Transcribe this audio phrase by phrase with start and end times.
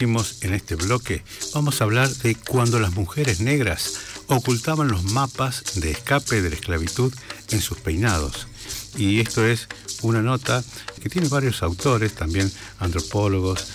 [0.00, 1.22] en este bloque,
[1.54, 3.94] vamos a hablar de cuando las mujeres negras
[4.26, 7.14] ocultaban los mapas de escape de la esclavitud
[7.50, 8.48] en sus peinados.
[8.96, 9.68] Y esto es
[10.02, 10.64] una nota
[11.00, 13.68] que tiene varios autores, también antropólogos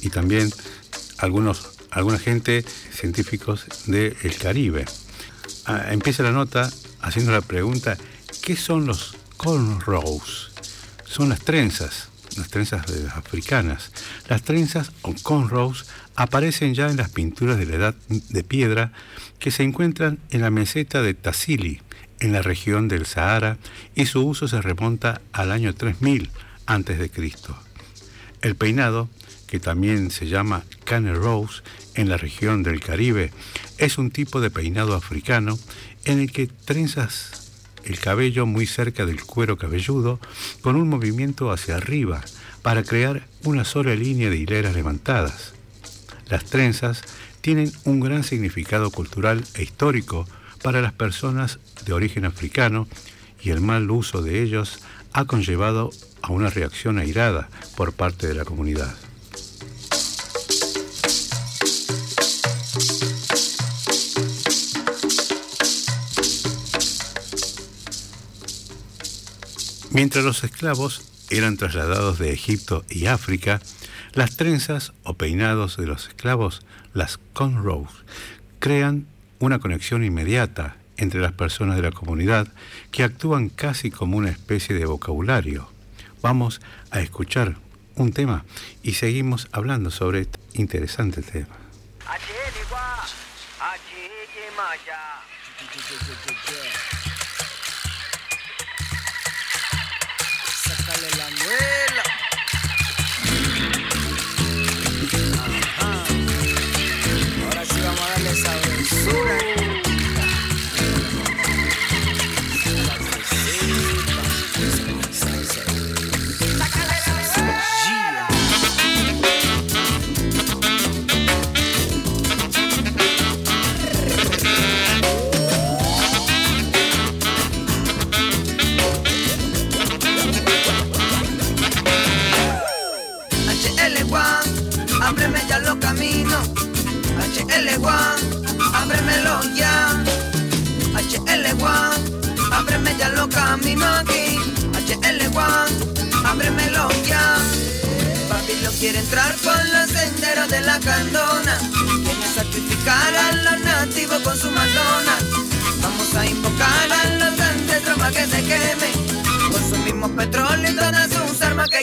[0.00, 0.52] y también
[1.18, 4.86] algunos, alguna gente científicos del Caribe.
[5.66, 6.72] Ah, empieza la nota
[7.02, 7.98] haciendo la pregunta,
[8.40, 10.50] ¿qué son los cornrows?
[11.04, 13.92] Son las trenzas, las trenzas africanas.
[14.28, 18.92] Las trenzas o cornrows aparecen ya en las pinturas de la edad de piedra
[19.38, 21.80] que se encuentran en la meseta de Tassili,
[22.20, 23.58] en la región del Sahara,
[23.94, 26.30] y su uso se remonta al año 3000
[26.66, 27.10] a.C.
[28.42, 29.08] El peinado,
[29.46, 31.62] que también se llama cane rose
[31.94, 33.32] en la región del Caribe,
[33.78, 35.58] es un tipo de peinado africano
[36.04, 37.41] en el que trenzas
[37.84, 40.20] el cabello muy cerca del cuero cabelludo
[40.60, 42.22] con un movimiento hacia arriba
[42.62, 45.54] para crear una sola línea de hileras levantadas.
[46.28, 47.02] Las trenzas
[47.40, 50.26] tienen un gran significado cultural e histórico
[50.62, 52.86] para las personas de origen africano
[53.42, 54.80] y el mal uso de ellos
[55.12, 55.90] ha conllevado
[56.22, 58.94] a una reacción airada por parte de la comunidad.
[69.92, 73.60] Mientras los esclavos eran trasladados de Egipto y África,
[74.14, 76.62] las trenzas o peinados de los esclavos,
[76.94, 77.90] las cornrows,
[78.58, 79.06] crean
[79.38, 82.48] una conexión inmediata entre las personas de la comunidad
[82.90, 85.68] que actúan casi como una especie de vocabulario.
[86.22, 87.56] Vamos a escuchar
[87.94, 88.46] un tema
[88.82, 91.54] y seguimos hablando sobre este interesante tema.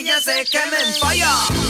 [0.00, 0.94] que ya se quemen.
[0.94, 1.26] ¡Fire!
[1.46, 1.69] quiere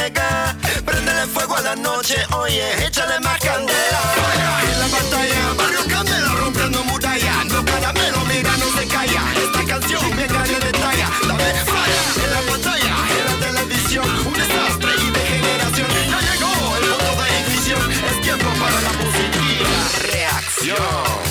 [0.00, 0.56] ciega.
[0.84, 4.02] Prendele fuego a la noche, oye, échale más candela.
[4.72, 7.44] En la pantalla, Barrio Candela rompiendo muralla.
[7.44, 9.22] No caramelo, mira, no se calla.
[9.44, 11.08] Esta canción me cae de talla.
[11.28, 14.26] Dame falla en la pantalla, en la televisión.
[14.26, 15.88] Un desastre y degeneración.
[16.10, 17.92] Ya llegó el punto de ignición.
[17.92, 19.70] Es tiempo para la positiva
[20.12, 21.30] reacción.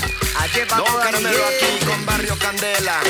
[0.78, 3.02] No caramelo aquí con Barrio Candela.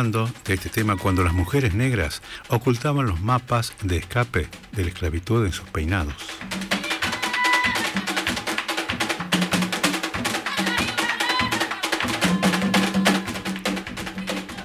[0.00, 5.44] De este tema cuando las mujeres negras ocultaban los mapas de escape de la esclavitud
[5.44, 6.14] en sus peinados.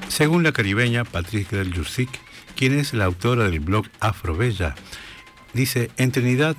[0.07, 1.73] Según la caribeña Patricia del
[2.55, 4.73] quien es la autora del blog Afrobella,
[5.53, 6.55] dice, en Trinidad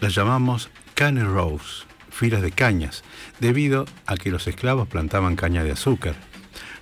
[0.00, 3.04] las llamamos cane rose, filas de cañas,
[3.40, 6.27] debido a que los esclavos plantaban caña de azúcar.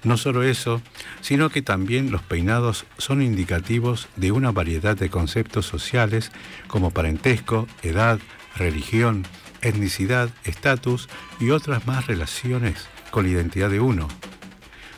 [0.07, 0.81] No solo eso,
[1.21, 6.31] sino que también los peinados son indicativos de una variedad de conceptos sociales
[6.69, 8.21] como parentesco, edad,
[8.55, 9.27] religión,
[9.63, 11.09] etnicidad, estatus
[11.41, 14.07] y otras más relaciones con la identidad de uno.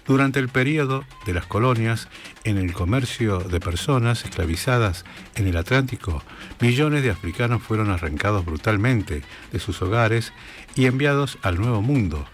[0.06, 2.08] Durante el periodo de las colonias,
[2.44, 5.06] en el comercio de personas esclavizadas
[5.37, 6.22] en el Atlántico,
[6.60, 9.22] millones de africanos fueron arrancados brutalmente
[9.52, 10.34] de sus hogares
[10.76, 12.26] y enviados al Nuevo Mundo.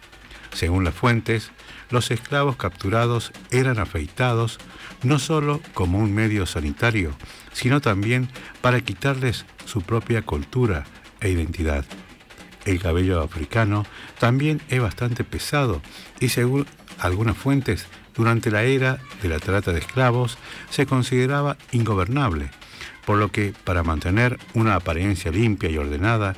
[0.54, 1.50] Según las fuentes,
[1.90, 4.58] los esclavos capturados eran afeitados
[5.02, 7.12] no solo como un medio sanitario,
[7.52, 8.28] sino también
[8.62, 10.84] para quitarles su propia cultura
[11.20, 11.84] e identidad.
[12.64, 13.84] El cabello africano
[14.18, 15.82] también es bastante pesado
[16.20, 16.66] y según
[16.98, 20.38] algunas fuentes, durante la era de la trata de esclavos
[20.70, 22.48] se consideraba ingobernable,
[23.04, 26.34] por lo que para mantener una apariencia limpia y ordenada,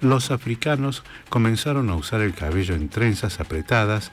[0.00, 4.12] los africanos comenzaron a usar el cabello en trenzas apretadas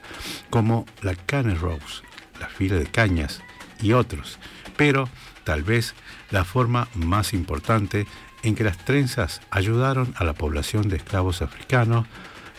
[0.50, 2.02] como la cane rose,
[2.40, 3.42] la fila de cañas
[3.80, 4.38] y otros,
[4.76, 5.08] pero
[5.44, 5.94] tal vez
[6.30, 8.06] la forma más importante
[8.42, 12.06] en que las trenzas ayudaron a la población de esclavos africanos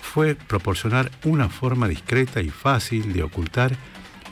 [0.01, 3.75] fue proporcionar una forma discreta y fácil de ocultar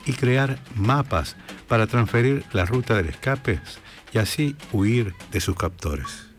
[0.05, 1.35] y crear mapas
[1.67, 3.59] para transferir la ruta del escape
[4.13, 6.34] y así huir de sus captores.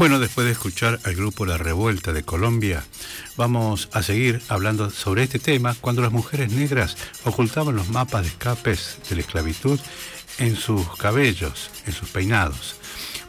[0.00, 2.82] Bueno, después de escuchar al grupo La Revuelta de Colombia,
[3.36, 8.28] vamos a seguir hablando sobre este tema cuando las mujeres negras ocultaban los mapas de
[8.28, 9.78] escapes de la esclavitud
[10.38, 12.76] en sus cabellos, en sus peinados.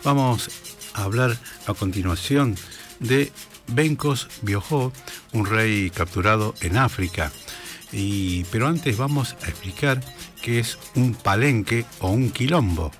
[0.05, 0.49] Vamos
[0.93, 1.37] a hablar
[1.67, 2.55] a continuación
[3.01, 3.33] de
[3.67, 4.93] Bencos Biojó,
[5.33, 7.33] un rey capturado en África.
[7.91, 9.99] Y, pero antes vamos a explicar
[10.41, 12.93] qué es un palenque o un quilombo.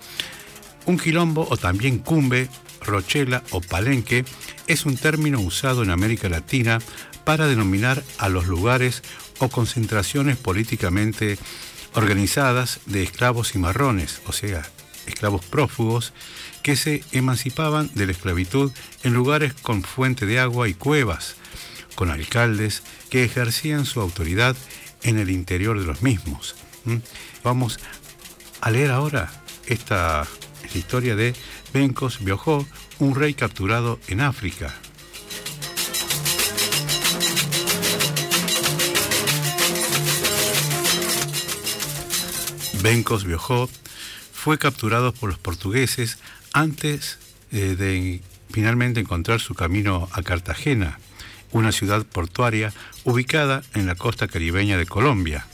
[0.87, 2.49] Un quilombo o también cumbe
[2.81, 4.25] rochela o palenque
[4.67, 6.79] es un término usado en América Latina
[7.23, 9.03] para denominar a los lugares
[9.39, 11.37] o concentraciones políticamente
[11.93, 14.63] organizadas de esclavos y marrones, o sea,
[15.05, 16.13] esclavos prófugos,
[16.63, 18.71] que se emancipaban de la esclavitud
[19.03, 21.35] en lugares con fuente de agua y cuevas,
[21.95, 24.55] con alcaldes que ejercían su autoridad
[25.03, 26.55] en el interior de los mismos.
[26.85, 26.97] ¿Mm?
[27.43, 27.79] Vamos
[28.61, 29.31] a leer ahora
[29.65, 30.27] esta,
[30.63, 31.33] esta historia de
[31.73, 32.67] Bencos Biojó,
[32.99, 34.73] un rey capturado en África.
[42.81, 43.69] Bencos Biojó
[44.33, 46.17] fue capturado por los portugueses
[46.51, 47.19] antes
[47.51, 50.99] eh, de finalmente encontrar su camino a Cartagena,
[51.51, 52.73] una ciudad portuaria
[53.05, 55.45] ubicada en la costa caribeña de Colombia.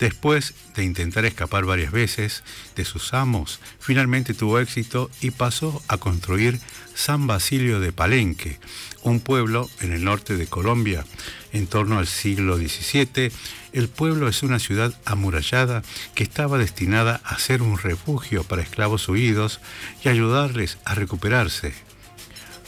[0.00, 2.44] Después de intentar escapar varias veces
[2.76, 6.60] de sus amos, finalmente tuvo éxito y pasó a construir
[6.94, 8.60] San Basilio de Palenque,
[9.02, 11.04] un pueblo en el norte de Colombia.
[11.52, 13.32] En torno al siglo XVII,
[13.72, 15.82] el pueblo es una ciudad amurallada
[16.14, 19.60] que estaba destinada a ser un refugio para esclavos huidos
[20.04, 21.74] y ayudarles a recuperarse.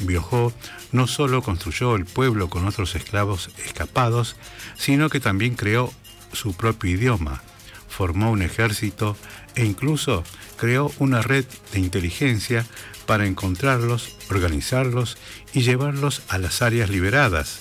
[0.00, 0.52] Biojó
[0.92, 4.34] no solo construyó el pueblo con otros esclavos escapados,
[4.76, 5.92] sino que también creó
[6.32, 7.42] su propio idioma,
[7.88, 9.16] formó un ejército
[9.54, 10.25] e incluso
[10.56, 12.66] creó una red de inteligencia
[13.06, 15.18] para encontrarlos, organizarlos
[15.52, 17.60] y llevarlos a las áreas liberadas.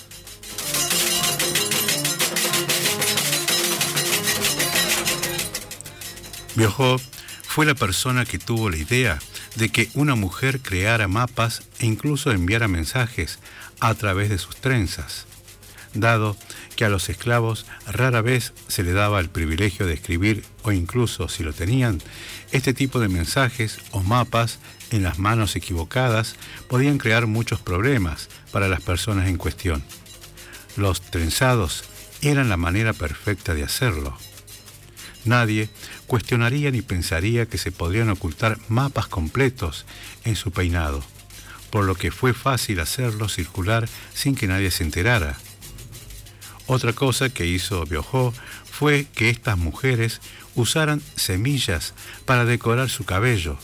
[6.54, 7.00] Biojó
[7.42, 9.18] fue la persona que tuvo la idea
[9.56, 13.38] de que una mujer creara mapas e incluso enviara mensajes
[13.80, 15.26] a través de sus trenzas,
[15.94, 16.36] dado
[16.80, 21.28] que a los esclavos rara vez se le daba el privilegio de escribir o incluso
[21.28, 22.00] si lo tenían,
[22.52, 24.60] este tipo de mensajes o mapas
[24.90, 26.36] en las manos equivocadas
[26.68, 29.82] podían crear muchos problemas para las personas en cuestión.
[30.78, 31.84] Los trenzados
[32.22, 34.16] eran la manera perfecta de hacerlo.
[35.26, 35.68] Nadie
[36.06, 39.84] cuestionaría ni pensaría que se podrían ocultar mapas completos
[40.24, 41.04] en su peinado,
[41.68, 45.36] por lo que fue fácil hacerlo circular sin que nadie se enterara.
[46.72, 48.32] Otra cosa que hizo Biojó
[48.64, 50.20] fue que estas mujeres
[50.54, 51.94] usaran semillas
[52.26, 53.58] para decorar su cabello.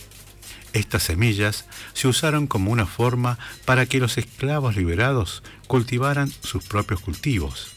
[0.73, 7.01] Estas semillas se usaron como una forma para que los esclavos liberados cultivaran sus propios
[7.01, 7.69] cultivos.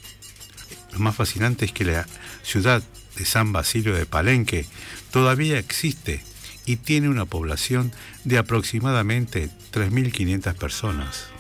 [0.93, 2.07] Lo más fascinante es que la
[2.41, 2.81] ciudad
[3.15, 4.65] de San Basilio de Palenque
[5.12, 6.24] todavía existe
[6.65, 7.91] y tiene una población
[8.24, 11.38] de aproximadamente 3.500 personas.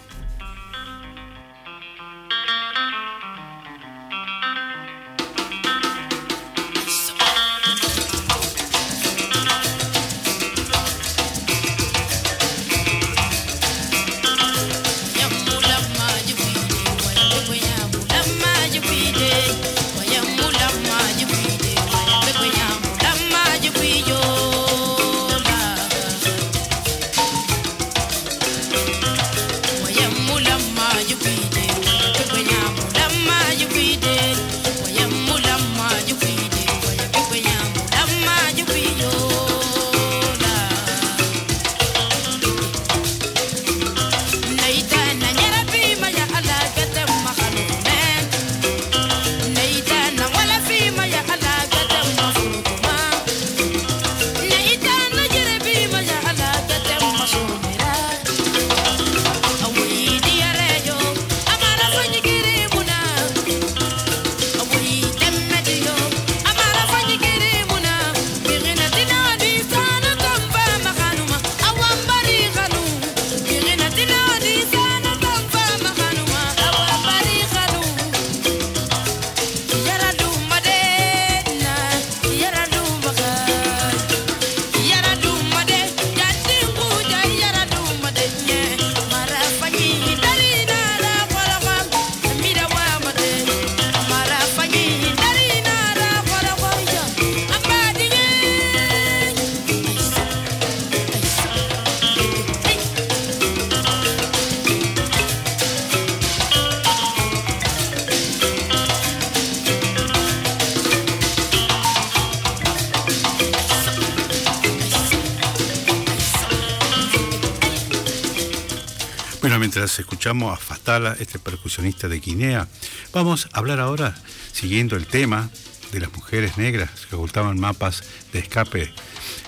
[119.57, 122.67] Mientras escuchamos a Fatala, este percusionista de Guinea,
[123.11, 124.15] vamos a hablar ahora,
[124.51, 125.49] siguiendo el tema
[125.91, 128.93] de las mujeres negras que ocultaban mapas de escape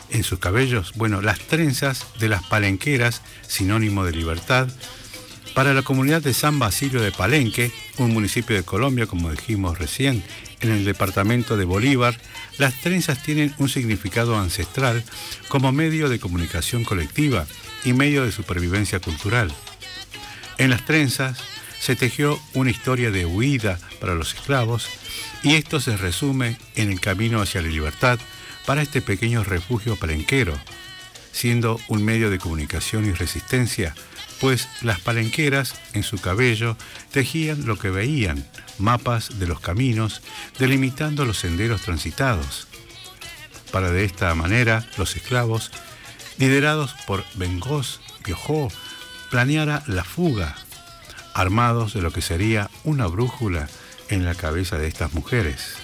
[0.10, 4.70] en sus cabellos, bueno, las trenzas de las palenqueras, sinónimo de libertad,
[5.54, 10.24] para la comunidad de San Basilio de Palenque, un municipio de Colombia, como dijimos recién,
[10.62, 12.20] en el departamento de Bolívar,
[12.58, 15.04] las trenzas tienen un significado ancestral
[15.48, 17.46] como medio de comunicación colectiva
[17.84, 19.54] y medio de supervivencia cultural.
[20.58, 21.40] En las trenzas
[21.80, 24.88] se tejió una historia de huida para los esclavos
[25.44, 28.20] y esto se resume en el camino hacia la libertad
[28.66, 30.54] para este pequeño refugio palenquero,
[31.32, 33.96] siendo un medio de comunicación y resistencia,
[34.40, 36.78] pues las palenqueras en su cabello
[37.12, 38.46] tejían lo que veían,
[38.78, 40.22] mapas de los caminos,
[40.60, 42.68] delimitando los senderos transitados.
[43.72, 45.72] Para de esta manera los esclavos,
[46.38, 48.70] liderados por Bengós, Piojó,
[49.32, 50.58] planeara la fuga,
[51.34, 53.70] armados de lo que sería una brújula
[54.10, 55.78] en la cabeza de estas mujeres.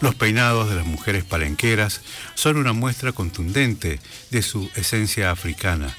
[0.00, 2.00] Los peinados de las mujeres palenqueras
[2.34, 5.94] son una muestra contundente de su esencia africana,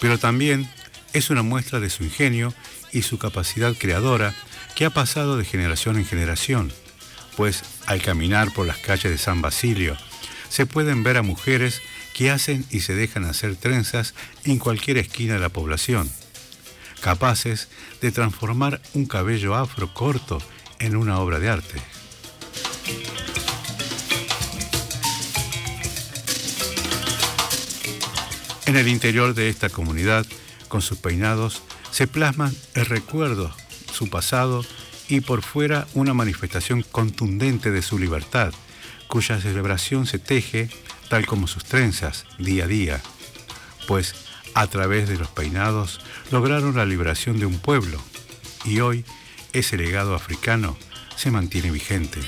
[0.00, 0.68] pero también
[1.12, 2.54] es una muestra de su ingenio
[2.92, 4.34] y su capacidad creadora
[4.74, 6.72] que ha pasado de generación en generación,
[7.36, 9.96] pues al caminar por las calles de San Basilio,
[10.48, 11.82] se pueden ver a mujeres
[12.14, 16.10] que hacen y se dejan hacer trenzas en cualquier esquina de la población,
[17.00, 17.68] capaces
[18.00, 20.38] de transformar un cabello afro corto
[20.78, 21.82] en una obra de arte.
[28.66, 30.26] En el interior de esta comunidad,
[30.68, 33.54] con sus peinados, se plasman el recuerdo,
[33.92, 34.64] su pasado
[35.08, 38.52] y por fuera una manifestación contundente de su libertad,
[39.08, 40.68] cuya celebración se teje,
[41.08, 43.02] tal como sus trenzas, día a día,
[43.86, 44.14] pues
[44.54, 48.00] a través de los peinados lograron la liberación de un pueblo
[48.64, 49.04] y hoy
[49.52, 50.76] ese legado africano
[51.16, 52.20] se mantiene vigente.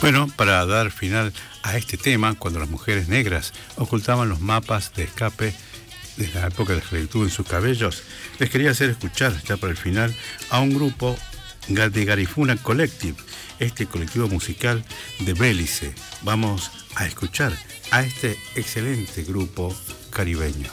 [0.00, 1.30] Bueno, para dar final
[1.62, 5.54] a este tema, cuando las mujeres negras ocultaban los mapas de escape
[6.16, 8.02] de la época de la esclavitud en sus cabellos,
[8.38, 10.16] les quería hacer escuchar, ya para el final,
[10.48, 11.16] a un grupo
[11.68, 13.16] de Garifuna Collective,
[13.58, 14.82] este colectivo musical
[15.18, 15.94] de Bélice.
[16.22, 17.52] Vamos a escuchar
[17.90, 19.76] a este excelente grupo
[20.10, 20.70] caribeño.